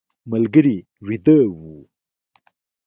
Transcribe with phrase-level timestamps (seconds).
[0.31, 1.53] ملګري ویده و.